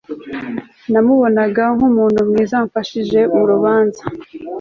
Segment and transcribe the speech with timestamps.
[0.91, 4.03] namubonaga nkununtu mwiza wamfashije no murubanza